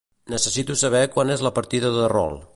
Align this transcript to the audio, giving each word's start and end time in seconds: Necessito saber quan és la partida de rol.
Necessito 0.33 0.73
saber 0.83 1.03
quan 1.17 1.35
és 1.37 1.47
la 1.49 1.55
partida 1.61 1.97
de 2.01 2.09
rol. 2.19 2.41